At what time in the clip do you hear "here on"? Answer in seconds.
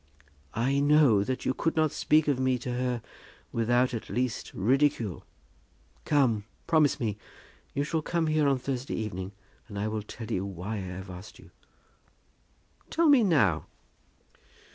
8.25-8.57